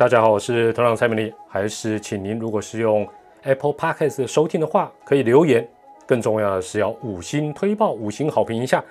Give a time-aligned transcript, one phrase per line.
[0.00, 3.06] 大家好，我是团长蔡明丽，还是请您如果是用
[3.42, 5.68] Apple Podcast 收听的话，可以留言，
[6.06, 8.82] 更重要的是要五星推报、五星好评一下。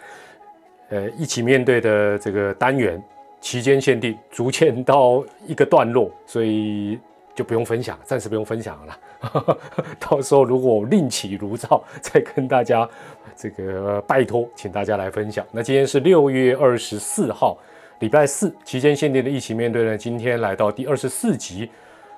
[0.89, 3.03] 呃，一起面对的这个单元
[3.41, 6.99] 期间限定，逐渐到一个段落，所以
[7.33, 9.57] 就不用分享，暂时不用分享了。
[9.99, 12.87] 到时候如果另起炉灶，再跟大家
[13.35, 15.43] 这个拜托，请大家来分享。
[15.51, 17.57] 那今天是六月二十四号。
[17.99, 21.69] 礼拜四期间限定的一起面对呢，今天来到第二十四集，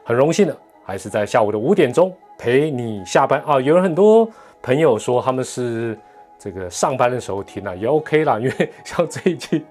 [0.03, 3.59] 很荣幸的还是在下午的五点钟陪你下班啊。
[3.59, 4.29] 有很多
[4.61, 5.97] 朋友说他们是
[6.37, 9.65] 这个上班的时候听啊，也 OK 啦，因为 像这一季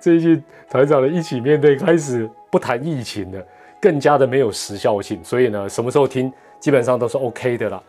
[0.00, 3.46] 这一季团长的一起面对开始不谈疫情了，
[3.78, 7.82] 更加的没有时效性，所以呢，什么时候听基本上都是 OK 的啦。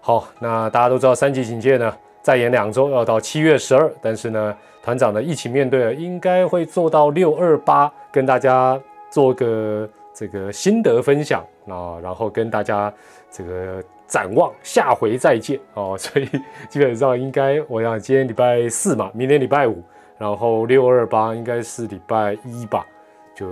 [0.00, 1.94] 好，那大家都知道三级警戒呢。
[2.22, 3.90] 再延两周，要到七月十二。
[4.02, 12.92] 但是呢，团长呢一起面对了，应该会做到六二八，跟大家做个这个心得分享啊，然后跟大家
[13.30, 15.96] 这个展望下回再见哦。
[15.98, 16.28] 所以
[16.68, 19.82] 基本上应该，我想今天礼拜四嘛，明天礼拜五，
[20.18, 22.86] 然后六二八应该是礼拜一吧，
[23.34, 23.46] 就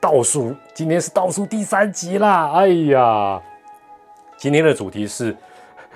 [0.00, 2.52] 倒数，今天是倒数第三集啦。
[2.52, 3.42] 哎呀，
[4.36, 5.34] 今天的主题是。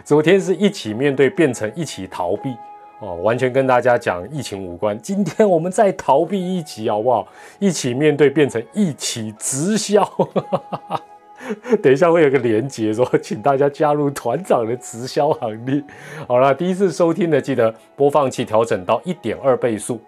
[0.03, 2.57] 昨天是一起面对，变成一起逃避
[3.01, 4.99] 哦，完全跟大家讲疫情无关。
[5.01, 7.27] 今天我们再逃避一集，好不好？
[7.59, 10.07] 一起面对，变成一起直销。
[11.83, 15.83] 等一下会有个连接，说请大家加入团长的直销行列。
[16.29, 19.99] 好了，第一次收听的记得播放器调整到一点二倍速。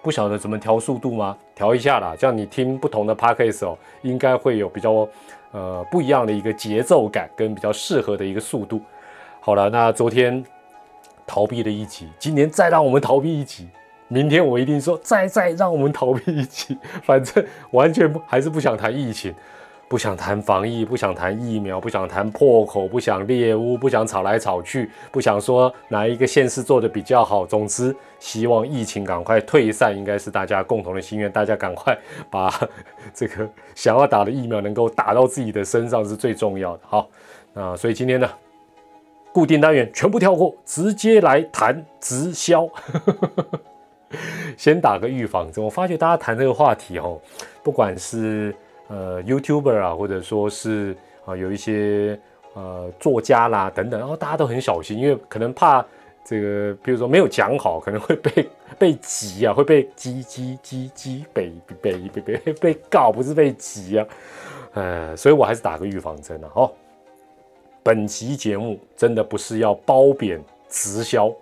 [0.00, 1.36] 不晓得怎么调速度吗？
[1.56, 5.06] 调一下啦，这样你听不同的 podcast 哦，应该会有比较
[5.50, 8.80] 呃不一样的一个节奏感，跟比较适合的一个速度。
[9.40, 10.42] 好了，那昨天
[11.28, 13.68] 逃避了一集，今年再让我们逃避一集，
[14.08, 19.34] 明天我一定说再再让我们逃避一集， 反正完全不还是不想谈疫情，
[19.86, 27.44] 不想谈防疫，不想谈疫苗，不想谈破口，不想猎污，不想吵来吵去，不想说哪一个县市做的比较好。
[27.44, 31.30] 总之，希望疫情赶快退散，应该是大家共同的心愿。
[31.30, 31.96] 大家赶快
[32.30, 32.52] 把
[33.12, 36.82] 这个想要打的疫苗能够打到自己的身上是最重要的。
[36.88, 37.08] 好，
[37.52, 38.28] 那所以今天呢？
[39.32, 42.68] 固定单元全部跳过，直接来谈直销。
[44.56, 47.20] 先打个预防针，我发觉大家谈这个话题哦，
[47.62, 48.54] 不管是
[48.88, 50.96] 呃 YouTuber 啊，或者说是
[51.26, 52.18] 啊有一些
[52.54, 55.84] 呃作家啦等等，然后大家都很小心，因为可能怕
[56.24, 61.52] 这个，比如说没有讲好，可能会 被被挤啊，会被挤挤挤挤被
[61.82, 64.06] 被被被被告，不是被挤啊，
[64.72, 66.72] 呃，所以我还是打个预防针啊，哦。
[67.88, 70.38] 本集节目真的不是要褒贬
[70.68, 71.32] 直销，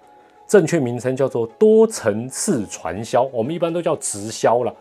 [0.46, 3.24] 正确名称叫做多层次传销。
[3.32, 4.72] 我们一般都叫直销了，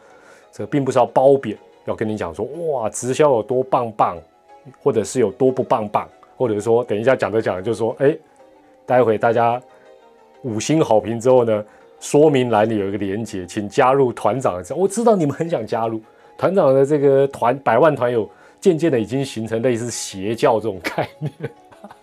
[0.51, 4.15] 这个并不是要褒贬，要跟你讲说哇，直销有多棒棒，
[4.79, 8.15] 或者是有多不棒棒，或者说等一下讲着讲着就说，哎，
[8.85, 9.59] 待会大家
[10.43, 11.65] 五星好评之后呢，
[11.99, 14.75] 说明栏里有一个连接，请加入团长的。
[14.75, 15.99] 我知道你们很想加入
[16.37, 18.29] 团长的这个团，百万团友。
[18.65, 21.31] 渐渐的已经形成类似邪教这种概念，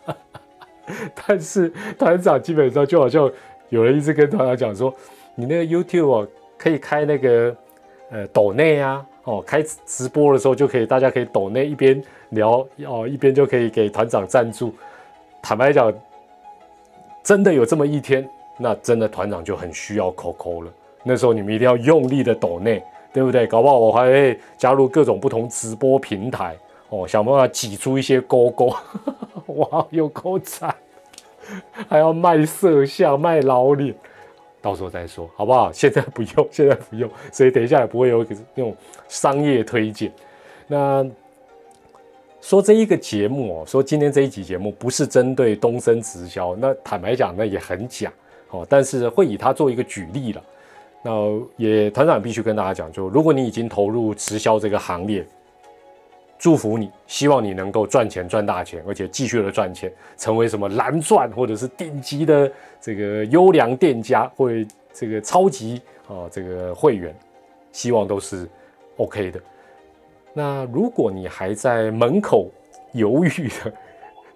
[1.26, 1.68] 但是
[1.98, 3.28] 团长基本上就好像
[3.68, 4.94] 有人一直跟团长讲说，
[5.34, 7.56] 你那个 YouTube 可以开那个
[8.12, 14.72] 呃抖内啊，哦，开直播的时候就可以，大家可以抖内一边聊哦，一边就可以给团长赞助。
[15.42, 15.92] 坦白讲，
[17.24, 18.24] 真的有这么一天，
[18.56, 20.72] 那真的团长就很需要 COCO 了。
[21.02, 22.80] 那时候你们一定要用力的抖内。
[23.12, 23.46] 对不对？
[23.46, 26.56] 搞不好我还会加入各种不同直播平台
[26.88, 28.74] 哦，想办法挤出一些勾勾。
[29.46, 30.74] 哇，有够惨，
[31.88, 33.94] 还要卖色相、卖老脸，
[34.62, 35.70] 到时候再说，好不好？
[35.72, 38.24] 现在不用，现在不用，所以等一下也不会有
[38.54, 38.74] 那种
[39.08, 40.10] 商业推荐。
[40.66, 41.04] 那
[42.40, 48.10] 说这一个节目哦，说今天这一集节目不是针对东升直销，那坦白讲，那也很假
[48.50, 48.66] 哦。
[48.68, 50.42] 但是会以它做一个举例了。
[51.04, 51.10] 那
[51.56, 55.26] 也团长必须跟大家讲，就如果你已经投入直销这个行列，
[56.38, 62.50] 祝福你，希望你能够赚钱赚大钱，而且继续的赚钱，成为什么蓝钻或者是顶级的
[62.80, 64.48] 这个优良店家，或
[64.92, 67.12] 这个超级啊这个会员，
[67.72, 68.48] 希望都是
[68.96, 69.40] OK 的。
[70.32, 72.48] 那如果你还在门口
[72.92, 73.28] 犹豫
[73.64, 73.72] 的，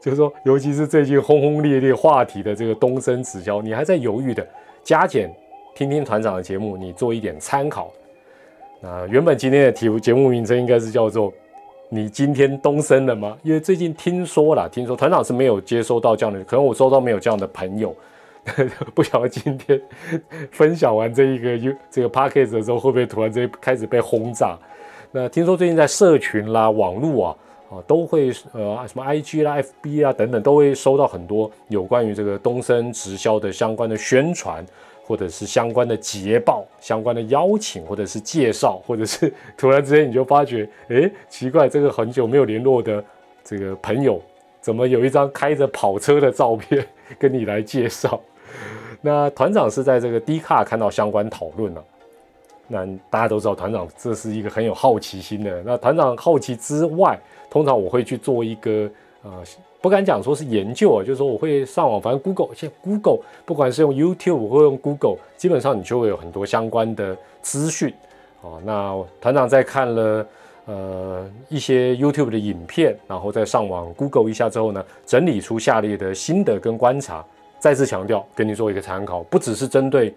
[0.00, 4.44] 就是说，尤其是最近轰轰烈烈话题的这个东升直销，你还在犹豫的，
[4.82, 5.32] 加减。
[5.76, 7.92] 听听团长的节目，你做一点参考。
[8.80, 11.30] 那原本今天的题节目名称应该是叫做
[11.90, 17.94] “你今天东升了吗？”因为最近听说了，听说团长是没有接收到这样的，可能我周遭没有这样的朋友，
[18.94, 19.78] 不晓得今天
[20.50, 24.56] 分享完这一个 U 这个 p a c k a g e 的时候，会不会突然间开始被轰炸？
[25.12, 27.36] 那听说最近在社群啦、网络啊
[27.70, 34.64] 啊都会呃什么 IG 啦、FB 啊等等，都会收到很多有关于这个东升直销的相关的宣传，
[35.06, 43.02] 或者是相关的捷报、相关的邀请，或者是介绍，或者是 突然之间你就发觉，哎，奇怪，这个很久没有联络的
[43.44, 44.20] 这个朋友，
[44.60, 46.84] 怎么有一张开着跑车的照片
[47.18, 48.20] 跟你来介绍？
[49.00, 51.84] 那团长是在这个 D 卡看到相关讨论了。
[52.66, 55.62] 那大家都知道，团长这是一个很有好奇心的。
[55.64, 57.16] 那团长好奇之外，
[57.48, 58.90] 通常我会去做一个
[59.22, 59.30] 呃，
[59.86, 67.94] 不敢讲说是研究啊，就是说我会上网，反正 Google，现 Google 不管是用 YouTube 或用 Google，基本上你就会有很多相关的资讯
[68.42, 68.58] 啊。
[68.64, 70.26] 那团长在看了
[70.64, 77.24] 呃一些 YouTube 的影片，然后再上网 Google 一下之后呢，整理出下列的心得跟观察。
[77.60, 80.12] 再次强调，给你做一个参考，不只是针对。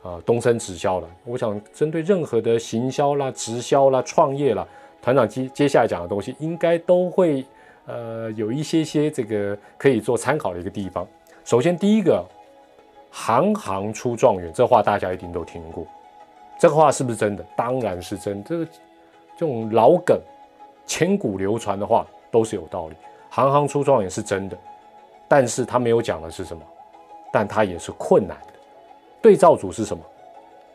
[0.00, 1.08] 啊，东升直销了。
[1.24, 4.64] 我想针对任何的行销啦、直销啦、创业啦，
[5.02, 7.44] 团长接接下来讲的东西，应该都会
[7.88, 11.06] 呃有一些些这个可以做参考的一个地方。
[11.44, 12.24] 首先第一个，
[13.10, 15.86] 行行出状元，这话大家一定都听过。
[16.60, 17.44] 这个话是不是真的？
[17.56, 18.44] 当然是真。
[18.44, 20.20] 这个这种老梗、
[20.86, 22.94] 千古流传的话都是有道理。
[23.30, 24.58] 行行出状元是真的，
[25.26, 26.62] 但是他没有讲的是什么？
[27.32, 28.54] 但他也是困难的。
[29.22, 30.04] 对照组是什么？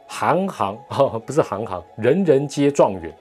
[0.07, 0.77] 行行
[1.25, 3.13] 不是行行，人人皆状元。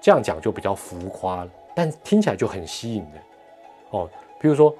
[0.00, 3.22] 这样讲就比较浮夸了，但听起来就很吸引人
[3.90, 4.10] 哦。
[4.40, 4.74] 比如说，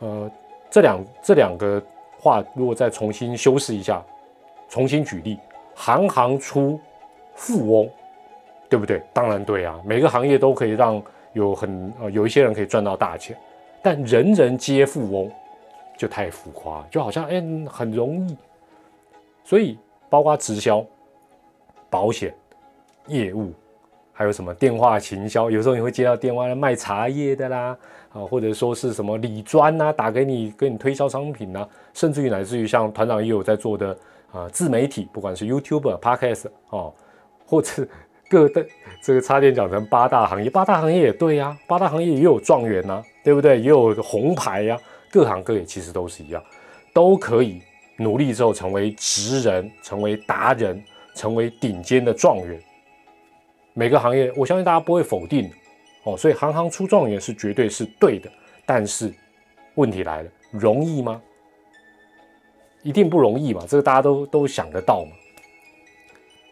[0.00, 0.30] 呃，
[0.68, 1.82] 这两这两个
[2.20, 4.04] 话，如果再重新修饰一下，
[4.68, 5.38] 重新举例，
[5.74, 6.78] 行行出
[7.34, 7.90] 富翁，
[8.68, 9.02] 对不对？
[9.14, 11.02] 当然对啊，每个行业都可以让
[11.32, 13.34] 有很有一些人可以赚到大钱，
[13.82, 15.32] 但人人皆富翁
[15.96, 18.36] 就太浮夸，就好像哎很容易。
[19.42, 19.78] 所以，
[20.10, 20.84] 包括直销、
[21.88, 22.34] 保险
[23.06, 23.54] 业务，
[24.18, 27.76] 还有什么电话行销，有时候你会接到电话来卖茶叶的啦，
[28.14, 33.94] 啊，或者说是什么理专呐，打给你给你推销商品呐，甚至于乃至于像团长也有在做的
[34.32, 36.90] 啊，自媒体，不管是 YouTube、Podcast 哦，
[37.44, 37.86] 或者
[38.30, 38.66] 各的
[39.02, 43.60] 这个差点讲成八大行业，八大行业也对呀，八大行业也有状元呐，对不对？
[43.60, 44.78] 也有红牌呀，
[45.12, 46.42] 各行各业其实都是一样，
[46.94, 47.60] 都可以。
[47.98, 50.82] 努力之后成为职人，成为达人，
[51.14, 52.60] 成为顶尖的状元。
[53.78, 55.52] 每个行业，我相信大家不会否定
[56.04, 56.16] 哦。
[56.16, 58.30] 所以行行出状元是绝对是对的。
[58.64, 59.12] 但是
[59.74, 61.20] 问题来了，容易吗？
[62.82, 65.10] 一定不容易嘛，这个大家都都想得到嘛。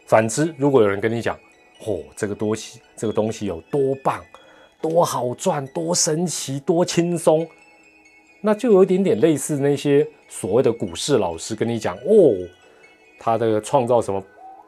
[0.05, 1.35] 反之，如果有人跟你讲，
[1.81, 4.23] 嚯，这个东西，这个东西有多棒，
[4.79, 7.47] 多好赚，多神奇，多轻松。
[8.39, 12.37] 那就有一点点类似那些所谓的股市老师跟你讲哦，
[13.17, 14.23] 他的创造什么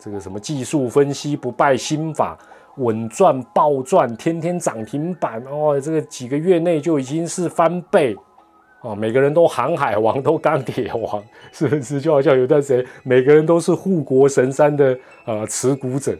[0.07, 2.37] 这个什么技术分析不败心法，
[2.77, 8.15] 稳赚暴赚，天天涨停板哦，这个几个月内就已经是翻倍
[8.79, 11.21] 哦，每个人都航海王，都钢铁王，
[11.51, 11.99] 是不是？
[11.99, 16.17] 就好像有段时间每个人都是护国神山的呃持股者，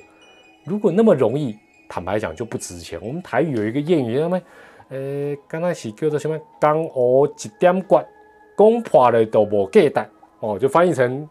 [0.66, 1.58] 如果那么容易，
[1.88, 3.00] 坦白讲就不值钱。
[3.02, 4.42] 我们台语有一个谚语，叫什么？
[4.90, 6.38] 呃，刚开始叫做什么？
[6.60, 8.06] 江河一点关，
[8.58, 10.06] 攻破了都无价值
[10.42, 11.26] 哦，就翻译成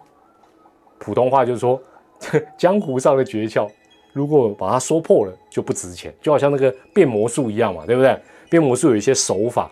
[0.98, 1.78] 普通话就是说，
[2.56, 3.68] 江湖上的诀窍，
[4.12, 6.14] 如果把它说破了，就不值钱。
[6.20, 8.18] 就好像那个变魔术一样嘛，对不对？
[8.48, 9.70] 变魔术有一些手法，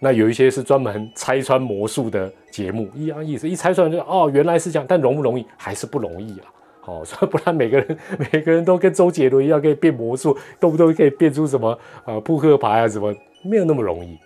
[0.00, 3.48] 那有一些是专门拆穿魔术的节目，一样意思。
[3.48, 5.46] 一拆穿就哦，原来是这样，但容不容易？
[5.56, 6.46] 还是不容易啊。
[6.84, 14.18] 哦， 所以不然每个人每个人都跟周杰伦一样可以变魔术，动不动可以变出什么啊扑克牌啊什么，没有那么容易。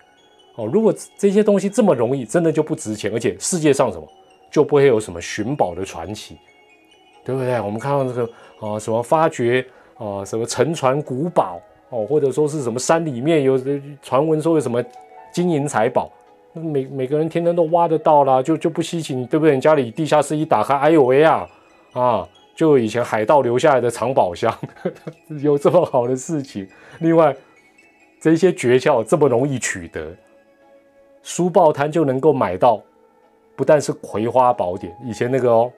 [0.56, 4.08] 哦，如果这些东西这么容易，真的就不值钱，而且世界上什么
[4.50, 6.38] 就不会有什么寻宝的传奇，
[7.26, 7.61] 对不对？
[7.61, 9.66] 我们看到这个啊什么发掘
[9.99, 13.61] 啊什么沉船古堡哦，或者说是什么山里面有
[14.00, 14.83] 传闻说有什么
[15.33, 16.09] 金银财宝，
[16.54, 19.56] 每每个人天天都挖得到啦，就就不稀奇，对不对？
[19.56, 21.49] 你家里地下室一打开，哎呦喂啊
[21.92, 22.28] 啊！
[22.54, 24.50] 就以前海盗留下来的藏宝箱，
[25.42, 26.66] 有这么好的事情。
[27.00, 27.37] 另外，
[28.18, 30.11] 这些诀窍这么容易取得，
[31.23, 32.80] 书报摊就能够买到。
[33.54, 35.73] 不但是葵花宝典，以前那个哦，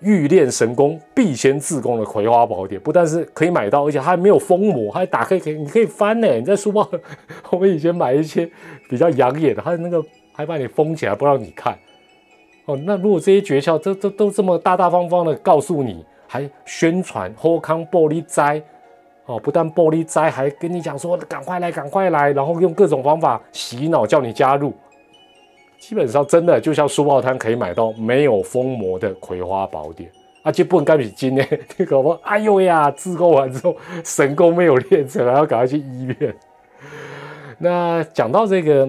[0.00, 6.26] 欲练神功必先自宫的葵花宝典，不但是可以买到，而且还没有封膜，还打开可以，你可以翻呢。
[6.34, 6.88] 你在书包，
[7.50, 8.50] 我们以前买一些
[8.88, 10.02] 比较养眼的，它那个
[10.32, 11.78] 还把你封起来，不让你看。
[12.66, 18.62] 哦，那如果这些诀窍都都都这么大大方方的告诉你，还宣传喝康玻璃斋，
[19.26, 24.72] 哦，不但玻璃斋，还跟你讲说赶快来，赶快来，然后用各种方法洗脑叫你加入，
[25.80, 30.08] 基本上真的就像书报摊可以买到没有封膜的葵花宝典，
[30.42, 36.36] 啊，就不能干比今天那个我，哎呦呀，自购完之后神功没有练成，还要赶快去医院。
[37.58, 38.88] 那讲到这个，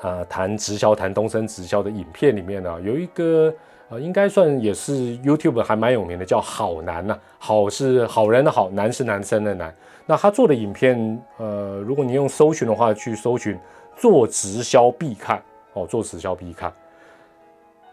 [0.00, 3.52] 啊，谈直销，谈东升直销的影片里面呢，有一个
[3.88, 9.74] 呃，应该算也是 YouTube 还蛮有名的，叫好男呐，好是好人的好，男是男生的男。
[10.06, 13.58] 那他做的影片，呃，如果你用搜寻的话，去搜寻
[13.96, 15.42] 做直销必看
[15.76, 16.72] 哦，做直销必看。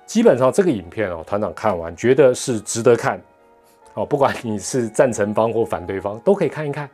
[0.06, 3.22] 基本上这个影片哦，团长看完觉得是值得看
[3.94, 6.90] 哦，不管你是赞成方或反对方，都可以看一看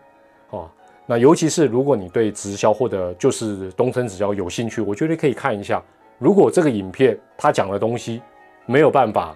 [0.49, 0.69] 哦。
[1.05, 5.81] 那尤其是如果你对直销或者就是东升直销有兴趣，我觉得可以看一下。
[6.19, 8.21] 如果这个影片他讲的东西
[8.65, 9.35] 没有办法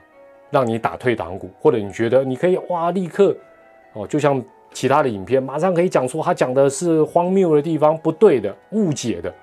[0.51, 3.35] 让你打退堂鼓，或者你觉得你可以哇立刻
[3.93, 9.33] 哦，就像其他的影片，马上可以讲出他讲的是荒谬的地方、不对的、误解的，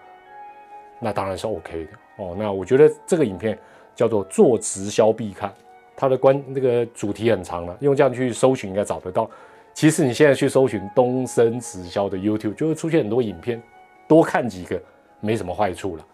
[1.00, 1.90] 那当然是 OK 的
[2.22, 2.36] 哦。
[2.38, 3.58] 那我觉得这个影片。
[3.92, 5.52] 叫做做直销必看，
[5.94, 9.28] 它的关那个主题很长了，用这样去搜寻应该找得到。
[9.74, 13.62] 其实你现在去搜寻东升直销的 YouTube，就会出现很多影片，
[14.08, 14.80] 多看几个
[15.20, 16.06] 没什么坏处了。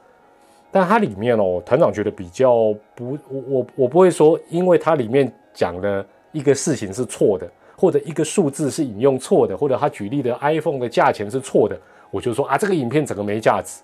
[0.72, 11.78] 但它里面哦，团长觉得比较不，我我我不会说，因为它里面讲的一个事情是错的，或者一个数字是引用错的，或者他举例的 iPhone 的价钱是错的，
[12.10, 13.80] 我就说啊，这个影片整个没价值，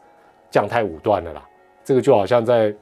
[0.53, 1.43] 这样太武断了啦。
[1.83, 2.73] 这个就好像在。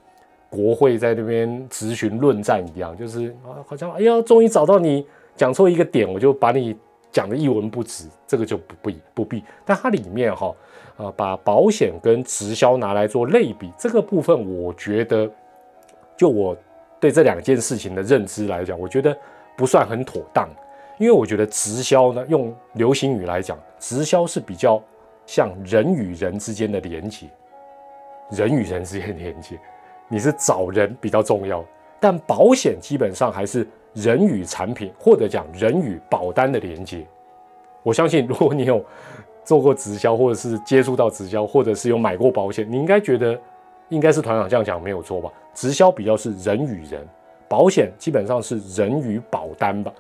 [0.53, 6.77] 国会在那边咨询论战一样，就是啊，好像哎呀，终于找到你讲错一个点，我就把你
[7.13, 9.45] 讲的一文不值，这个就不不不必。
[9.65, 10.53] 但它里面哈，
[10.97, 15.31] 啊，把保险跟直销拿来做类比，这个部分我觉得，
[16.17, 16.57] 就我
[16.99, 19.17] 对这两件事情的认知来讲，我觉得
[19.57, 20.49] 不算很妥当，
[20.99, 24.83] 因为我觉得直销呢，用流行语来讲，直销是比较
[25.27, 27.29] 像人与人之间的连接，
[28.31, 29.59] 人与人之间的连接。
[30.09, 31.65] 你是找人比较重要，
[32.01, 37.07] 但保险基本上还是人与产品，或者讲人与保单的连接。
[37.83, 38.85] 我相信，如果你有
[39.45, 43.39] 做过直销，或者是接触到直销，或者是有买过保险，你应该觉得
[43.89, 45.31] 应该是团长这样讲没有错吧？
[45.55, 47.07] 直销比较是人与人，
[47.49, 49.93] 保险基本上是人与保单吧。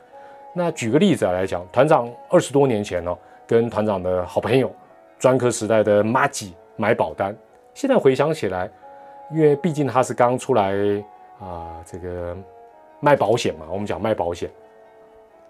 [0.52, 4.70] 那举个例子来讲，团长二十多年前呢，跟团长的好朋友
[5.18, 7.36] 专科时代的 m a g i 买保单，
[7.80, 8.68] 现在回想起来。
[9.32, 10.74] 因为毕竟他是刚出来
[11.38, 12.36] 啊，这个
[12.98, 14.50] 卖保险嘛，我们讲卖保险，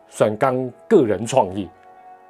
[0.07, 1.67] 算刚个人创业，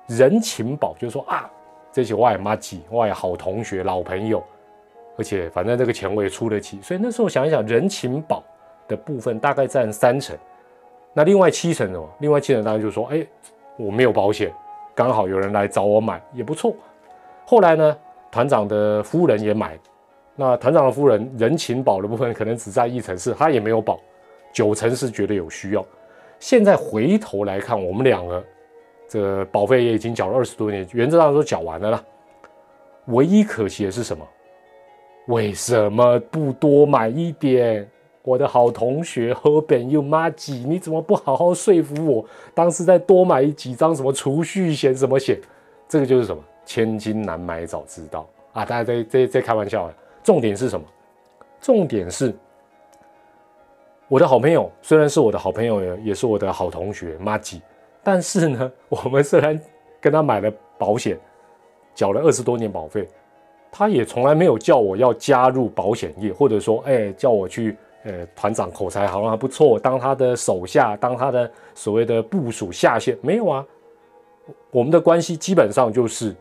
[0.07, 1.51] 人情保就是说啊，
[1.91, 4.41] 这些我也妈几，我也好同学、老朋友，
[5.19, 8.45] 而且反正这个钱我也出得起，所以那时候想一想，人情保
[8.87, 10.39] 的部分大概占三成，
[11.13, 12.09] 那另外七成哦？
[12.21, 13.27] 另外七成当然就说，哎，
[13.77, 14.55] 我没有保险，
[14.95, 16.77] 刚好有人来找我买也不错。
[17.45, 17.99] 后来呢，
[18.31, 19.77] 团长的夫人也买。
[20.41, 24.01] 那团长的夫人人情保的部分可能只占一成，是他也没有保，
[24.55, 25.85] 九成是觉得有需要。
[26.39, 28.43] 现在回头来看，我们两个
[29.07, 32.03] 这保费也已经缴了二十多年，原则上都缴完了啦。
[33.09, 34.27] 唯一可惜的是什么？
[35.27, 37.87] 为什么不多买一点？
[38.23, 42.25] 我的好同学河本又妈几，你怎么不好好说服我？
[42.55, 45.39] 当时再多买几张什么储蓄险什么险？
[45.87, 46.43] 这个就是什么？
[46.65, 48.65] 千金难买早知道啊！
[48.65, 49.93] 大家在在在开玩笑。
[50.23, 50.87] 重点是什么？
[51.61, 52.35] 重点是
[54.09, 57.61] 我的好朋友，虽然是我的好朋友，也是我的好同学 m a g
[58.03, 59.61] 但是呢， 我们虽然
[60.01, 61.19] 跟他买了保险，
[61.95, 63.07] 缴了二十多年保费，
[63.71, 73.67] 他也从来没有叫我要加入保险业，或者说，哎，叫我去，呃，团长口才好像还不错，当他的手下，当他的所谓的部署下线，没有啊。
[74.71, 76.35] 我们的关系基本上就是。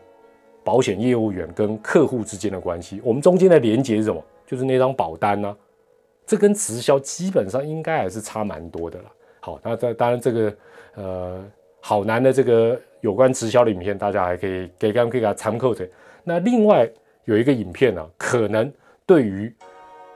[0.70, 4.22] 保险业务员跟客户之间的关系，我们中间的连接是什么？
[4.46, 5.56] 就是那张保单呢？
[6.24, 9.06] 这跟直销基本上应该还是差蛮多的了。
[9.40, 10.54] 好，那这当然这个
[10.94, 11.44] 呃
[11.80, 15.84] 好难的这个有关直销的影片，大家还可以给刚可以给他参考的。
[16.22, 16.88] 那另外
[17.24, 18.72] 有一个影片呢，可能
[19.04, 19.52] 对于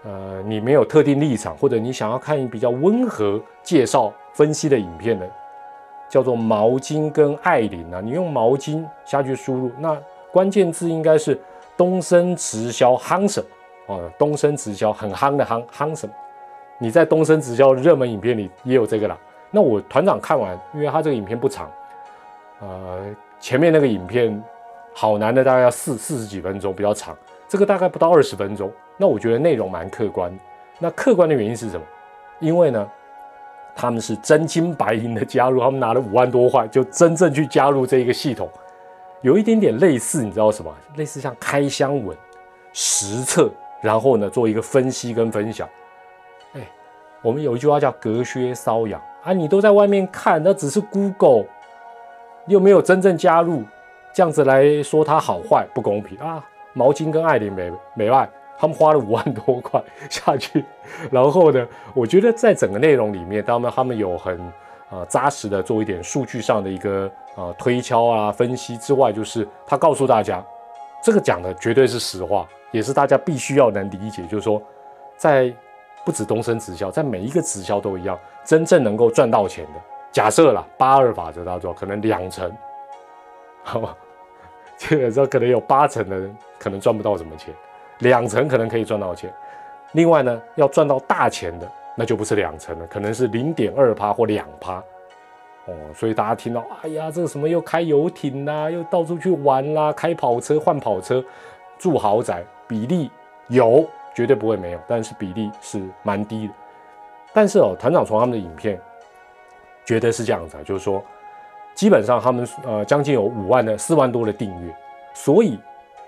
[0.05, 5.29] 呃你没有特定立场，或者你想要看比较温和介绍分析的影片的，
[6.09, 10.01] 叫做毛巾跟艾琳啊，你用毛巾下去输入那。
[10.35, 11.41] 关键字应该是
[11.77, 13.41] 东升直销夯什
[13.87, 16.13] 哦，东升直销很夯的夯夯什么？
[16.79, 19.17] 你在东升直销热门影片里也有这个啦。
[19.53, 21.71] 那我团长看完，因为他这个影片不长，
[22.61, 24.43] 呃，前面那个影片
[24.93, 27.17] 好难的，大概要四四十几分钟，比较长。
[27.47, 28.69] 这个大概不到二十分钟。
[28.97, 30.37] 那我觉得内容蛮客观。
[30.81, 31.87] 那客观的原因是什么？
[32.41, 32.91] 因为呢，
[33.77, 38.51] 他们是真金白银的加入，他们拿了五万多块，就真正去加入这一个系统。
[39.25, 40.71] 有一点点类似，你知道什么？
[40.97, 42.15] 类似像开箱文、
[42.75, 43.51] 实测，
[43.81, 45.67] 然后呢做一个分析跟分享。
[46.53, 46.61] 哎，
[47.23, 51.47] 我们有一句话叫“隔靴搔痒”，啊，你都在外面看，那只是 Google，
[52.49, 53.63] 又没有真正加入，
[54.13, 56.45] 这样子来说它好坏不公平啊。
[56.75, 58.29] 毛巾跟艾琳美美外，
[58.59, 60.63] 他们花了五万多块下去，
[61.11, 64.39] 然后呢，我觉得在整个内容里面，他们他们有很
[64.91, 70.45] 呃扎实的做一点数据上的一个呃推敲啊分析之外，就是他告诉大家，
[71.03, 74.63] 这个讲的绝对是实话，也是大家必须要能理解，就是说
[75.17, 75.55] 在。
[76.07, 79.81] 不止东升直销，在每一个直销都一样，真正能够赚到钱的，
[80.13, 82.55] 假设了八二法则当中，可能两成，
[83.63, 83.97] 好吧，
[84.77, 87.55] 这个时候可能有八成的人可能赚不到什么钱，
[88.01, 89.33] 两成可能可以赚到钱。
[89.93, 94.83] 另外呢，要赚到大钱的，那就不是两成了，可能是零点二趴或两趴。
[95.67, 101.25] 哦，所以大家听到，哎呀，这个什么又开游艇啦，又到处去玩啦，开跑车换跑车，
[101.79, 103.11] 住豪宅，比例
[103.49, 103.85] 有。
[104.17, 106.55] 绝对不会没有，但是比例是蛮低的。
[107.33, 108.81] 但是哦，团长从他们的影片，
[109.85, 111.03] 觉得是这样子啊，就是说，
[111.75, 114.73] 基本上他们呃将近有五万的四万多的订阅，
[115.15, 115.59] 所以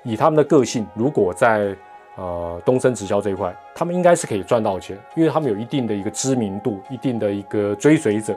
[0.04, 1.74] 以他们的个性，如果在
[2.16, 8.36] 呃东升直销这一块，他们应该是可以赚到钱，因为他们有一定的一个知名度，一定的一个追随者。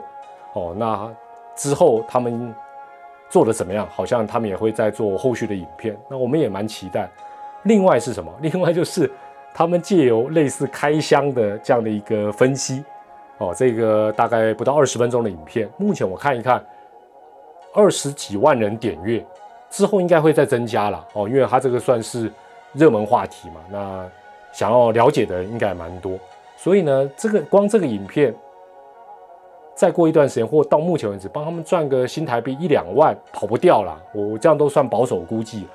[0.52, 1.10] 哦，那
[1.56, 2.54] 之后他们
[3.28, 3.86] 做的怎么样？
[3.90, 7.08] 好像他们也会在做后续的影片，那我们也蛮期待。
[7.64, 8.32] 另外是什么？
[8.40, 9.10] 另外就是。
[9.52, 12.84] 他们借由类似开箱的这样的一个分析，
[13.38, 16.64] 哦，这个大概不到二十分钟的影片，目前我看一看，
[17.74, 19.26] 二十几万人点阅，
[19.68, 22.32] 之后应该会再增加了哦，因为它这个算是
[22.72, 24.08] 热门话题嘛，那
[24.52, 26.18] 想要了解的应该蛮多，
[26.56, 28.34] 所以呢，这个光这个影片，
[29.74, 35.70] 再过一段时间或到目前为止，帮他们赚个新台币一两万跑不掉了，我这样都算保守估计了，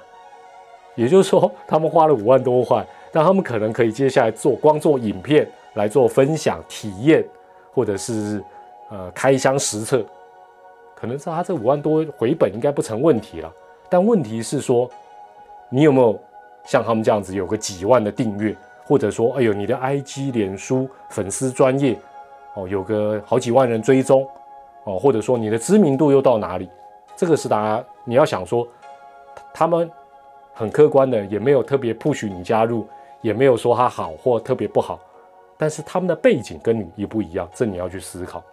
[0.96, 2.86] 也就是说，他们花了五万多块。
[3.12, 7.26] 但他们可能可以接下来做光做影片来做分享体验，
[7.74, 8.44] 或者是
[8.92, 10.04] 呃开箱实测，
[10.94, 13.50] 可能是他这五万多回本应该不成问题了。
[13.88, 14.90] 但问题是说，
[15.70, 16.20] 你有没有
[16.66, 21.98] 像他们这样子有个几万的订阅，或者说哎呦你的 IG 脸书粉丝专业
[22.56, 24.28] 哦有个好几万人追踪
[24.84, 26.70] 哦，或者说你的知名度又到哪里？
[27.16, 28.68] 这个是大家你要想说，
[29.54, 29.90] 他们
[30.54, 32.88] 很客观的也没有特别 push 你加入。
[33.22, 35.00] 也没有说他好或特别不好，
[35.58, 38.44] 但是他们的背景跟你也不一样，这你要去思考。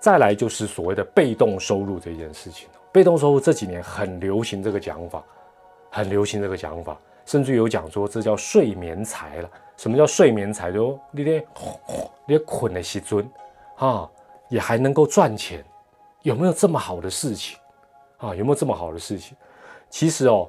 [0.00, 5.22] 再来就是所谓的被动收入这件事情，被动收入这几年很流行这个讲法，
[5.96, 9.50] 很流行这个讲法，甚至有讲说这叫睡眠财了。
[9.76, 10.72] 什么叫睡眠财？
[10.72, 11.44] 就你连
[12.26, 13.28] 你得捆的西尊
[13.76, 14.08] 啊，
[14.48, 15.64] 也还能够赚钱，
[16.22, 17.58] 有没有这么好的事情
[18.18, 18.34] 啊？
[18.34, 19.36] 有没有这么好的事情？
[19.90, 20.48] 其实哦。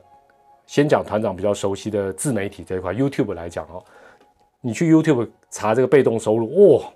[0.66, 3.82] 先讲团长比较熟悉的自媒体这一块，YouTube 来讲哦，
[4.60, 6.92] 你去 YouTube 查这个被动收入，哇，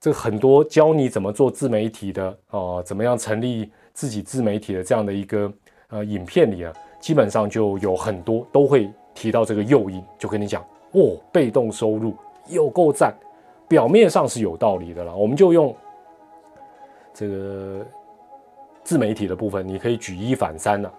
[0.00, 5.52] 这很多教你怎么做自媒体的哦，怎么样成立自己自媒体的这样的一个
[5.88, 12.14] 呃影片里啊，基本上就有很多都会提到这个诱因，就跟你讲，哦，被动收入
[12.48, 13.14] 有够赞，
[13.68, 15.74] 表面上是有道理的啦，我们就用
[17.14, 17.86] 这个
[18.84, 20.92] 自媒体的部分，你可以举一反三了。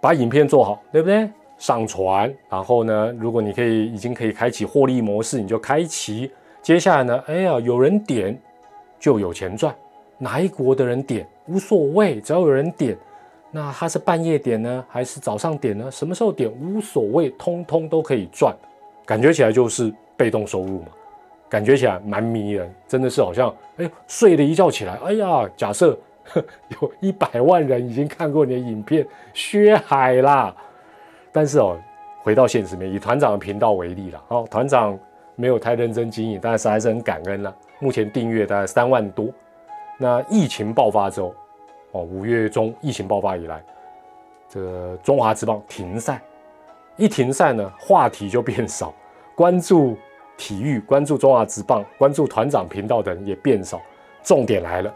[0.00, 1.28] 把影片做好，对不对？
[1.56, 6.30] 上传，然后呢，如果你可以已经可以开启获利模式，你就开启。
[6.60, 8.38] 接下来呢，哎呀，有人点
[8.98, 9.74] 就有钱赚，
[10.18, 12.98] 哪一国的人点无所谓，只要有人点，
[13.54, 15.88] 那他是半夜点呢，还是早上点呢？
[15.88, 18.52] 什么时候点无所谓，通通都可以赚，
[19.06, 20.88] 感觉起来就是被动收入嘛，
[21.48, 25.96] 感觉起来蛮迷人，真的是好像哎，睡了一觉起来，哎呀，假设。
[26.80, 30.56] 有一百万人已经看过你的影片，薛海啦。
[31.30, 31.76] 但是哦，
[32.22, 34.98] 回到现实面，以团长的频道为例了，哦，团长
[35.36, 37.54] 没有太认真经营，但是还是很感恩了。
[37.78, 39.28] 目前订阅大概三万多。
[39.98, 41.34] 那疫情爆发之后，
[41.94, 43.62] 哦，五月中疫情爆发以来，
[44.48, 46.20] 这中华之棒停赛，
[46.96, 48.92] 一停赛呢，话题就变少，
[49.36, 49.96] 关注
[50.36, 53.80] 体育、关注中华之棒、关注团长频道的人也变少。
[54.24, 54.92] 重点来了。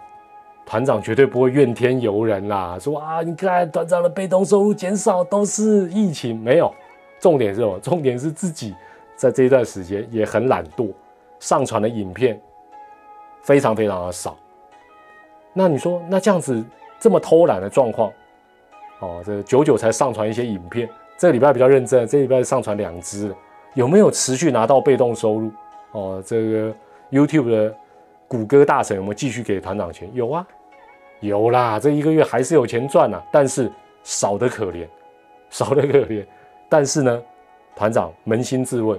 [0.67, 6.75] 团长绝对不会怨天尤人啦，说啊，你看团长的被动收入减少都是疫情，没有。
[7.21, 7.79] 重点是什么？
[7.79, 8.75] 重点是自己
[9.15, 10.93] 在这一段时间也很懒惰，
[11.39, 12.41] 上传的影片
[13.41, 14.37] 非常非常的少。
[15.53, 16.65] 那你说，那这样子
[16.99, 18.13] 这么偷懒的状况，
[19.01, 23.37] 哦，这久久才上传一些影片，这个礼拜比较认真，这礼拜上传两支了，
[23.75, 25.51] 有没有持续拿到被动收入？
[25.93, 26.75] 哦，这个
[27.11, 27.75] YouTube 的
[28.27, 30.11] 谷歌大神有没有继续给团长钱？
[30.13, 30.47] 有啊。
[31.21, 33.69] 有啦，这一个月还是有钱赚呐，但是
[34.05, 34.87] 少得可怜，
[35.51, 36.25] 少得可怜。
[36.69, 37.23] 但是呢，
[37.75, 38.97] 团长扪心自问，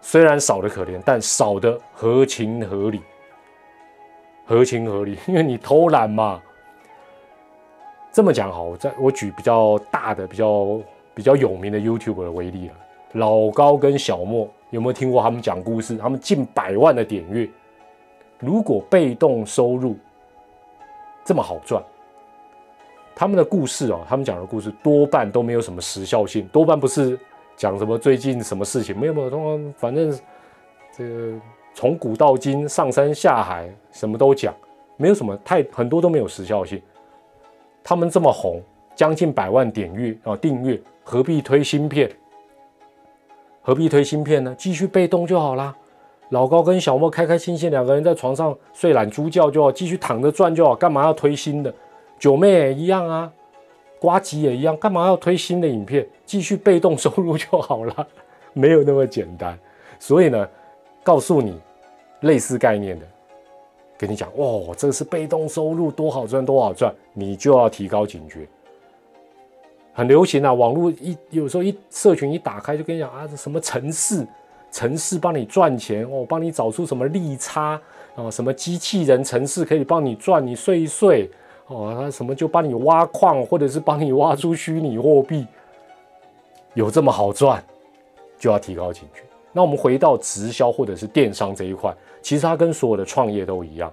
[0.00, 3.02] 虽然少的可怜，但少的合情合理，
[4.46, 6.40] 合情合理，因为你偷懒嘛。
[8.16, 10.80] 这么讲好，我在我举比较大的、比较
[11.14, 12.74] 比较有名的 YouTuber 为例了，
[13.12, 15.98] 老高跟小莫，有没有听过他们讲故事？
[15.98, 17.46] 他们近百万的点阅，
[18.38, 19.98] 如果被动收入
[21.26, 21.84] 这么好赚，
[23.14, 27.20] 他们的故事哦，他们讲的故事多半都没有什么时效性，多半不是。
[27.54, 28.98] 讲什么最近什么事情？
[28.98, 30.10] 没有没有，通常反正
[30.96, 31.34] 这个
[31.74, 34.54] 从古到今上山下海什么都讲，
[34.96, 36.80] 没有什么太很多都没有时效性。
[37.88, 38.60] 他们这么红，
[38.96, 42.10] 将近百万点阅啊订阅，何必推芯片？
[43.62, 44.52] 何必推芯片呢？
[44.58, 45.72] 继续被动就好啦。
[46.30, 51.72] 老高跟小莫开开心心两个人在床上睡懒猪觉就好，继续躺着赚就好，干嘛要推新的？
[52.18, 53.32] 九妹也一样啊。
[54.00, 56.04] 瓜吉也一样，干嘛要推新的影片？
[56.24, 58.08] 继续被动收入就好了，
[58.52, 59.56] 没有那么简单。
[60.00, 60.48] 所以呢，
[61.04, 61.56] 告诉你
[62.22, 63.06] 类似概念的，
[63.98, 68.46] 跟你讲哦，这个是被动收入，多好赚，多好赚，你就要提高警觉。
[69.92, 74.26] 很流行啊，网络一有时候一社群一打开，就跟你讲啊，什么城市，
[74.70, 77.80] 城市帮你赚钱哦，帮你找出什么利差
[78.14, 81.30] 啊，什么机器人城市可以帮你赚，你睡一睡。
[81.68, 85.44] 哦，他什么就帮你挖矿，或者是帮你挖出虚拟货币，
[86.74, 87.60] 有这么好赚，
[88.38, 89.22] 就要提高警觉。
[89.56, 91.90] 那我们回到直销或者是电商这一块，
[92.20, 93.90] 其实它跟所有的创业都一样，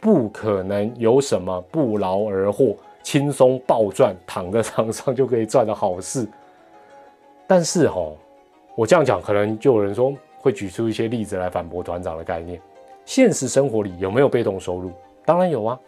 [0.00, 6.26] 不可能有什么不劳而获、轻松暴赚、躺在床上就可以赚的好事。
[7.46, 8.10] 但是哈，
[8.74, 12.58] 我这样讲，可能就有人说会举出一些例子来反驳团长的概念。
[13.04, 14.92] 现实生活里有没有被动收入？
[15.26, 15.78] 当然有啊。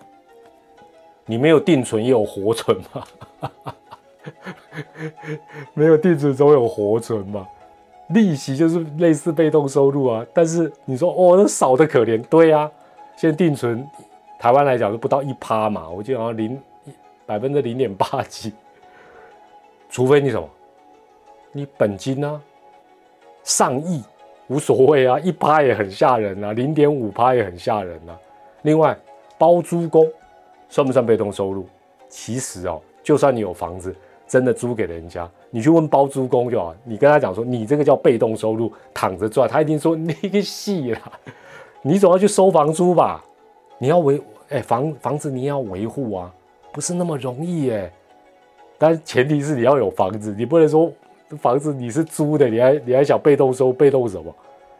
[1.25, 3.03] 你没有定存也有活存嘛？
[5.73, 7.49] 没有定存总有活存嘛？
[8.14, 10.24] 利息就是类似被动收入啊。
[10.33, 12.22] 但是你说哦，那少的可怜。
[12.24, 12.70] 对啊，
[13.16, 13.87] 现在定存
[14.38, 16.59] 台湾来讲都不到一趴嘛，我记得好像零
[17.27, 18.55] 百分之零点八几。
[19.90, 20.48] 除非你什么，
[21.53, 22.42] 你本金呢
[23.42, 24.03] 上亿
[24.48, 28.18] 无所谓啊，一趴也很吓人啊，零点五趴也很吓人啊。
[28.62, 28.96] 另外
[29.37, 30.11] 包租公。
[30.70, 31.66] 算不算被动收入？
[32.09, 33.94] 其实哦，就算你有房子，
[34.27, 36.75] 真的租给人家，你去问包租公就好。
[36.85, 41.01] 你跟他讲说，你这个叫被动收入，躺着赚，他一定说你个戏啦。
[41.83, 43.23] 你总要去收房租吧？
[43.79, 46.33] 你要维哎房房子你要维护啊，
[46.73, 47.93] 不是那么容易哎。
[48.79, 50.91] 但前提是你要有房子，你不能说
[51.39, 54.35] 房子你是租的，你还你还想被动收被动什么？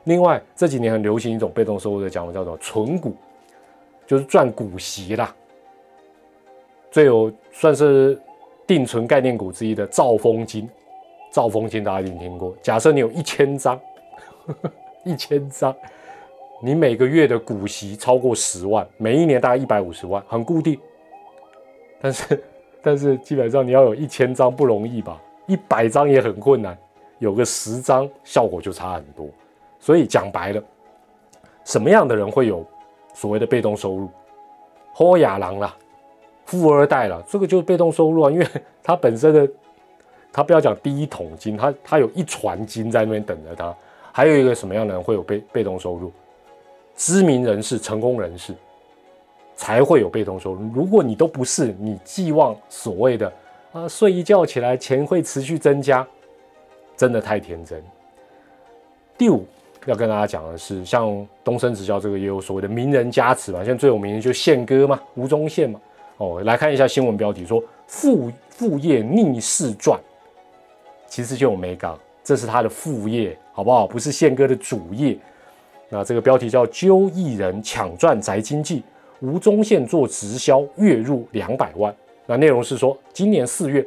[0.05, 3.15] 另外这几年很流行一种被动收入的讲法，叫做存股，
[4.07, 5.35] 就是赚股息啦。
[6.91, 8.19] 最有算是
[8.67, 10.69] 定存概念股之一的兆丰金，
[11.31, 12.55] 兆丰金大家一定听过。
[12.63, 13.79] 假设你有一千张，
[15.05, 15.75] 一千张，
[16.63, 20.79] 你每个月的股息超过十万，每一年大概一百五十万，很固定。
[22.01, 22.45] 但是，
[22.83, 25.21] 但是基本上你要有一千张不容易吧？
[25.47, 26.77] 一百张也很困难，
[27.19, 29.29] 有个十张效果就差很多。
[29.79, 30.63] 所以讲白了，
[31.65, 32.65] 什么样的人会有
[33.13, 34.09] 所谓的被动收入？
[34.95, 35.77] 豁亚郎啦。
[36.47, 38.47] 富二代了，这个就是被动收入啊，因为
[38.83, 39.49] 他本身的，
[40.33, 43.75] 他不要讲第一桶金，他他有一船金在那边等着他。
[44.13, 46.13] 还有一个什么样的人会有被被动收入？
[46.97, 48.55] 知名人士、成功人士
[49.57, 50.71] 才会有被动收入。
[50.73, 53.33] 如果你都不是，你寄望所谓的
[53.73, 56.07] 啊睡一觉起来钱会持续增加，
[56.97, 57.83] 真的太天真。
[59.19, 59.45] 第五
[59.87, 65.81] 要跟大家讲的是，像东升直销这个也有所谓的名人加持嘛，现在最有名的就宪哥嘛，吴宗宪嘛。
[66.19, 69.99] 哦，来看一下新闻标题，说副副业逆势赚，
[71.09, 73.85] 其实就有美港，这是他的副业，好不好？
[73.85, 75.19] 不是宪哥的主业。
[75.89, 78.83] 那这个标题叫“揪艺人抢赚宅经济”，
[79.21, 81.95] 吴宗宪做直销月入两百万。
[82.27, 83.85] 那内容是说，今年四月，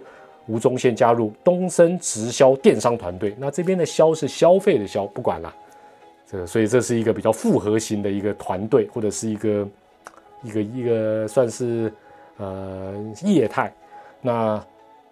[0.47, 3.33] 吴宗宪加入东森直销电商团队。
[3.39, 5.55] 那这边的“销”是消费的“销”，不管了。
[6.29, 9.67] 这个，所以这是一个比较复合型的一个团队，或者是一个
[10.43, 11.89] 一个一个算是。
[12.37, 13.73] 呃，业态，
[14.21, 14.63] 那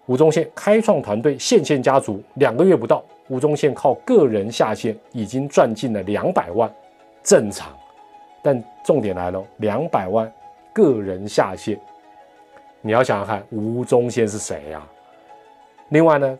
[0.06, 6.72] 吴宗宪开创团队线线家族两个月不到，吴宗宪靠个人下线已经赚进了两百万，
[7.24, 7.68] 正常。
[8.42, 10.32] 但重点来了，两百万
[10.72, 11.76] 个人下线，
[12.80, 14.80] 你要想想看，吴宗宪是谁呀？
[15.88, 16.38] 另外呢，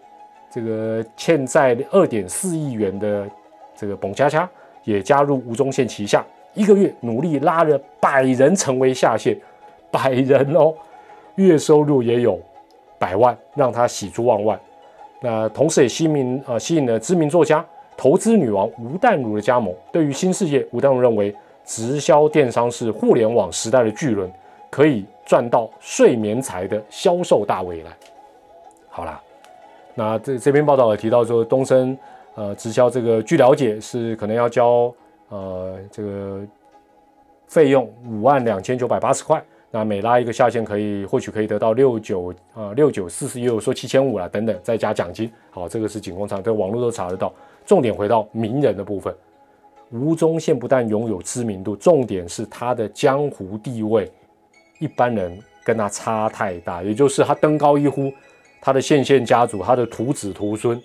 [0.48, 3.28] 这个欠债二点四亿元的
[3.74, 4.48] 这个彭佳佳
[4.84, 9.36] 也加入吴宗宪旗下，一个月努力拉了百人成为下线。
[9.96, 10.74] 百人哦，
[11.36, 12.38] 月收入也有
[12.98, 14.58] 百万，让他喜出望外。
[15.22, 17.64] 那同时也吸引呃吸引了知名作家
[17.96, 24.30] 投资女王吴淡如的加盟，对于新世界，吴淡如认为直销电商是互联网时代的巨轮，
[24.70, 27.90] 可以赚到睡眠财的销售大未来。
[28.90, 29.20] 好啦，
[29.94, 31.96] 那这这篇报道也提到说，东升
[32.34, 34.92] 呃直销这个，据了解是可能要交
[35.30, 36.40] 呃这个
[37.46, 39.42] 费用五万两千九百八十块。
[39.70, 45.30] 那每拉一个下线，可以或许可以得到六九啊六九四十，也有说七千五了等等，再加奖金。
[45.50, 47.32] 好，这个是锦工厂，在网络都查得到。
[47.66, 49.14] 重点回到名人的部分，
[49.90, 54.10] 吴宗宪不但拥有知名度，重点是他的江湖地位，
[54.78, 56.82] 一般人跟他差太大。
[56.82, 58.12] 也就是他登高一呼，
[58.60, 60.80] 他的县县家族，他的徒子徒孙，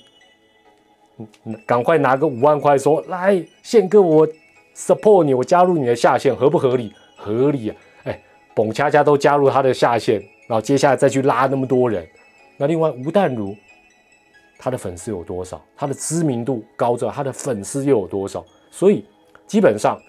[1.68, 4.28] 赶快拿个五万块，说来宪哥，我
[4.76, 6.92] support 你，我加入你的下线，合不合理？
[7.16, 7.76] 合理啊！
[8.54, 12.06] 董恰恰都加入他的下线，然后接下来再去拉那么多人。
[12.58, 13.56] 那另外吴淡如，
[14.60, 15.60] 他的粉丝有多少？
[15.76, 18.46] 他的知名度高着，他的粉丝又有多少？
[18.70, 19.06] 所以
[19.48, 20.00] 基本上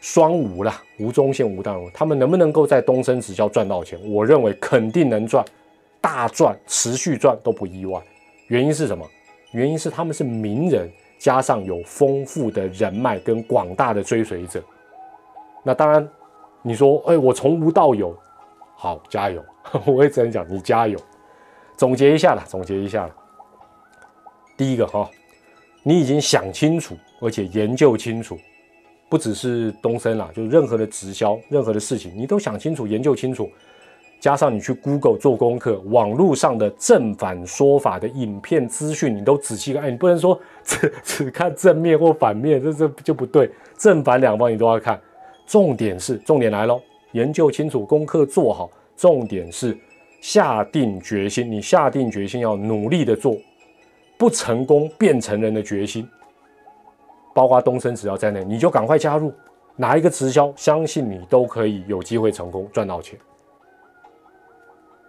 [0.00, 3.98] 双吴啦，吴宗宪、吴淡如，他们能不能够在东升直销赚到钱？
[4.10, 5.44] 我认为肯定能赚，
[6.00, 8.00] 大赚，持续赚都不意外。
[8.48, 9.06] 原因是什么？
[9.52, 14.64] 原因是他们是名人，加上有丰富的人脉跟广大的追随者。
[15.62, 16.08] 那当然。
[16.62, 18.16] 你说，哎，我从无到有，
[18.76, 19.44] 好，加油！
[19.84, 20.98] 我也只能讲，你加油。
[21.76, 23.14] 总结一下了，总结一下了。
[24.56, 25.10] 第一个哈，
[25.82, 28.38] 你已经想清楚，而且研究清楚，
[29.08, 33.50] 不只是东升啦，就任何的直销，任何的事情，你都想清楚、研究清楚。
[34.20, 39.82] 加上你去 Google 做功课，网络上的正反说法的影片资讯，你都仔细看。
[39.82, 43.50] 哎，你不能说只只看正面或反面，这这就不对。
[43.76, 45.00] 正反两方你都要看。
[45.46, 46.80] 重点是，重点来喽，
[47.12, 48.70] 研究清楚，功课做好。
[48.96, 49.76] 重点是
[50.20, 53.36] 下定决心，你下定决心要努力的做，
[54.16, 56.08] 不成功变成人的决心。
[57.34, 59.32] 包括东升直销在内，你就赶快加入
[59.74, 63.18] 哪一个直销，相信你都可以有机会成功赚到钱。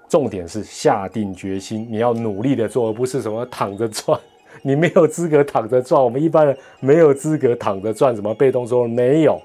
[0.08, 4.20] 重点是下定决心，你要努力的做，而不是什么躺着赚。
[4.62, 9.40] 你没有资格躺着赚，我们一般人没有资格躺着赚，什么被动收入没有。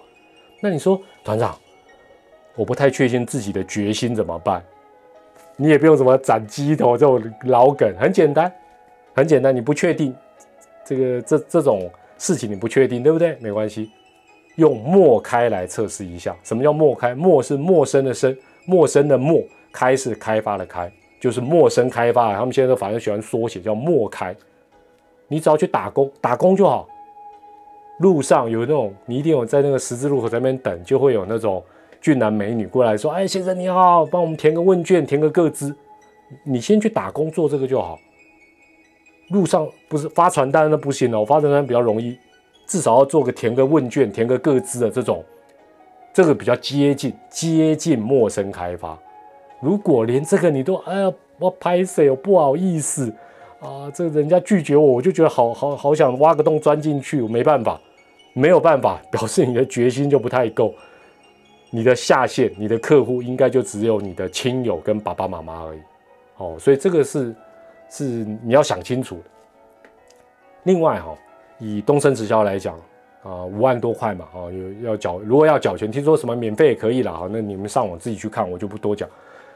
[0.61, 1.57] 那你说团长，
[2.55, 4.63] 我不太确信自己的决心怎么办？
[5.57, 8.53] 你也不用什么斩鸡头这种老梗，很简单，
[9.15, 9.55] 很简单。
[9.55, 10.15] 你不确定
[10.85, 13.37] 这个这这种事情，你不确定对不对？
[13.41, 13.91] 没关系，
[14.57, 16.37] 用默开来测试一下。
[16.45, 17.15] 什么叫默开？
[17.15, 19.43] 默是陌生的生，陌生的陌，
[19.73, 20.91] 开是开发的开，
[21.21, 22.33] 就是陌生开发。
[22.35, 24.35] 他们现在都反正喜欢缩写，叫默开。
[25.27, 26.89] 你只要去打工，打工就好。
[27.99, 31.63] 路上有那种，你一定有在那个十字路口在那边等，就会有那种
[32.01, 35.75] 俊男美女过来说：“哎，先生你好，帮我们填个问卷，填个个资。”
[36.45, 37.99] 你先去打工做这个就好。
[39.31, 42.17] 路上不是发传单那不行哦，发传单比较容易，
[42.67, 45.25] 至少要做个填个问卷，填个个资的这种，
[46.13, 48.99] 这个比较接近接近陌生开发。
[49.61, 53.13] 如果连这个你都哎呀，我拍谁，我不好意思
[53.61, 57.81] 啊，这人家拒绝我，我就觉得好好好想挖个洞钻进去，我没办法。
[58.39, 60.73] 没有办法表示你的决心就不太够，
[61.71, 65.81] 你的下线、你的客户应该就只有你的亲友跟爸爸妈妈而已。
[66.37, 67.35] 哦，所以这个是
[67.91, 68.05] 是
[68.45, 69.23] 你要想清楚的。
[70.63, 71.19] 另外哈，
[71.59, 72.79] 以东升直销来讲
[73.25, 79.09] 啊，五万多块嘛，哦，有要缴，如果要缴钱，听说什么免费也可以了哈，那你们上网自己去看，我就不多讲。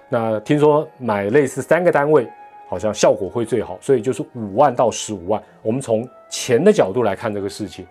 [0.09, 2.27] 那听说买类似三个单位，
[2.69, 5.41] 好像效果会最好，所以就是五万到十五万。
[5.63, 7.87] 我们从钱的角度来看这个事情。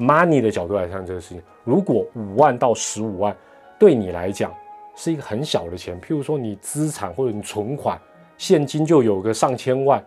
[0.00, 3.36] Money 的角度来看这个事情，如果五万到十五万
[3.78, 4.52] 对你来讲
[4.96, 8.00] 是一个很小的钱，譬如说你资产或者你存款
[8.38, 10.02] 现金就有个上千万，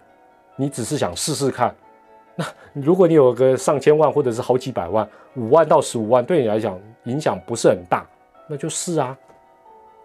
[0.55, 1.73] 你只是想试试看。
[2.35, 8.03] 那如果你有个上千万或者是好几百万，五万到十五万对你来讲影响不是很大，
[8.47, 9.15] 那就是啊，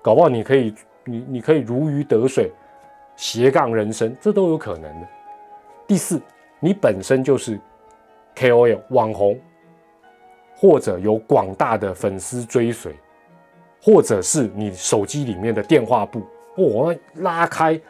[0.03, 0.75] 搞不好你可以
[1.05, 2.53] 你你可以如鱼得水，
[3.17, 5.09] 斜杠人生，这都有可能的。
[5.87, 6.21] 第四，
[6.61, 7.59] 你本身就是
[8.37, 9.39] KOL 网红。
[10.61, 12.93] 或者有广大的粉丝追随，
[13.81, 16.21] 或者是你手机里面的电话簿，
[16.57, 17.81] 哦，拉开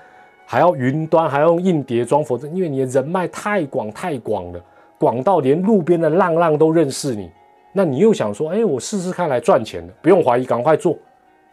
[0.45, 4.61] 还要云端，还要用硬碟装，否则因为你的人脉太广太广了，
[4.99, 7.31] 广到连路边的浪浪都认识你。
[7.73, 10.95] 那你又想说，哎，我试试看来赚钱的，不用怀疑，赶快做，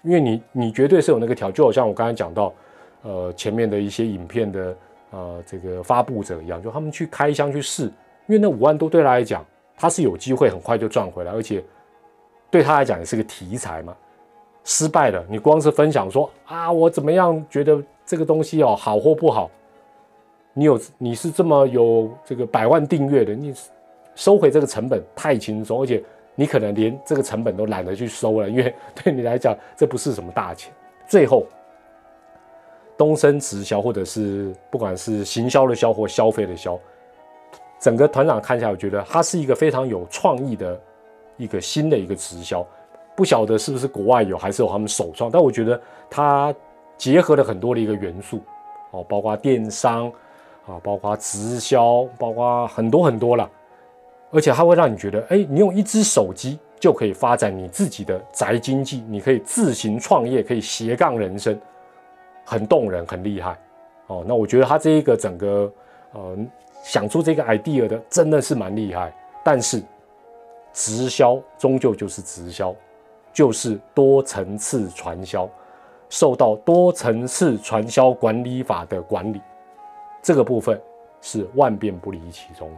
[0.01, 2.53] 因为你你绝对是有那个条，就好像我刚才讲到，
[3.03, 4.77] 呃，前面的一些影片的
[5.11, 7.83] 呃这个发布者一样，就他们去开箱去试，
[8.27, 9.45] 因为那五万多对他来讲。
[9.77, 11.63] 他是有机会很快就赚回来，而且
[12.49, 13.95] 对他来讲也是个题材嘛。
[14.63, 19.47] 失败了，你光是分享说啊，我怎么样觉得这个东西哦好或不好，
[20.53, 23.53] 你有你是这么有这个百万订阅的，你
[24.15, 30.73] 收回这个成本太轻松，而且你可能连这个成本都懒得去收了，因为对你来讲这不是什么大钱。
[31.07, 31.45] 最后，
[32.97, 36.79] 东升直销或者是不管是行销的销或消费的销，
[37.85, 40.81] 整个团长看下来，我觉得它是一个非常有创意的
[41.37, 42.65] 一个新的一个直销，
[43.15, 46.51] 不晓得是不是国外有还是有他们首创，但我觉得它
[46.97, 48.41] 结合了很多的一个元素
[48.89, 50.11] 哦，包括电商
[50.65, 53.47] 啊，包括直销，包括很多很多了，
[54.31, 56.57] 而且它会让你觉得，哎，你用一只手机。
[56.77, 61.57] 就可以发展你自己的宅经济，你可以自行创业，可以斜杠人生，
[62.43, 63.57] 很动人，很厉害
[64.07, 64.23] 哦。
[64.27, 65.71] 那我觉得他这一个整个
[66.11, 66.37] 呃
[66.85, 69.11] 想出这个 idea 的真的是蛮厉害。
[69.43, 69.81] 但是
[70.71, 72.75] 直销终究就是直销，
[73.33, 75.49] 就是多层次传销，
[76.09, 79.41] 受到多层次传销管理法的管理，
[80.21, 80.79] 这个部分
[81.21, 82.77] 是万变不离其宗的。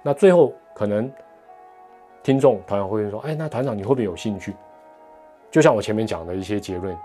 [0.00, 1.10] 那最后可能。
[2.22, 4.56] 听众团长会说：“哎，那团长你会不会有兴趣？
[5.50, 6.96] 就像我前面讲的一些结论，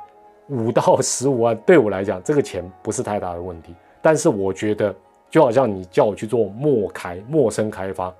[0.48, 3.76] 五到十五万对我来讲，这个钱不是太大的问题。
[4.02, 4.96] 但是我觉得，
[5.30, 8.14] 就好像你叫我去做陌开、陌生开发，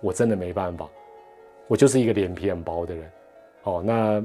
[0.00, 0.88] 我真的没办法。
[1.66, 3.10] 我就是一个脸皮很薄的人。
[3.64, 4.24] 哦，那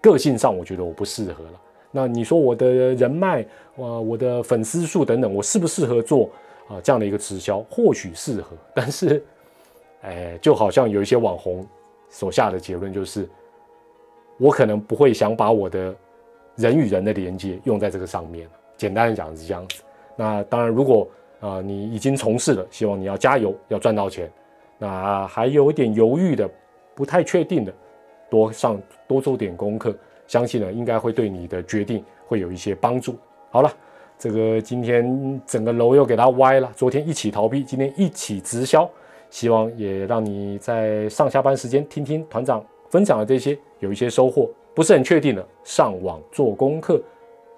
[0.00, 1.60] 个性上我觉得我不适合了。
[1.90, 3.42] 那你说我的人脉、
[3.76, 6.30] 啊，我的粉丝数等等，我适不适合做
[6.68, 7.60] 啊这样的一个直销？
[7.70, 9.24] 或许适合，但是。”
[10.02, 11.66] 哎，就好像有一些网红
[12.08, 13.28] 所下的结论，就是
[14.38, 15.92] 我可能不会想把我的
[16.54, 18.48] 人与人的连接用在这个上面。
[18.76, 19.82] 简单的讲是这样子。
[20.14, 21.08] 那当然，如果
[21.40, 24.30] 啊你已经从事了，希望你要加油，要赚到钱。
[24.78, 26.48] 那还有一点犹豫的，
[26.94, 27.72] 不太确定的，
[28.30, 29.96] 多上多做点功课，
[30.26, 33.16] 相信呢应该会对你的决定会有一些帮助。
[33.50, 33.72] 好了，
[34.18, 36.72] 这个今天整个楼又给它歪了。
[36.76, 38.88] 昨天一起逃避，今天一起直销。
[39.30, 44.48] 希望也让你在上下班时间听听团长分享的这些，有一些收获。
[44.74, 47.02] 不是很确定的，上网做功课，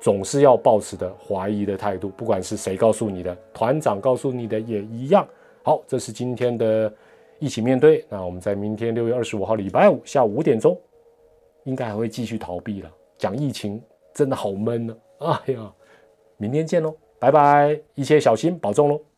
[0.00, 2.08] 总是要保持的怀疑的态度。
[2.10, 5.26] 不管是谁告诉你的，团长告诉你的也一样。
[5.62, 6.92] 好，这是今天的
[7.38, 8.04] 一起面对。
[8.08, 10.76] 那我们在明天六月二十五号礼拜五下午五点钟，
[11.64, 12.90] 应该还会继续逃避了。
[13.18, 13.80] 讲疫情
[14.14, 14.96] 真的好闷呢。
[15.18, 15.70] 哎呀，
[16.38, 19.09] 明天见喽，拜拜，一切小心保重喽。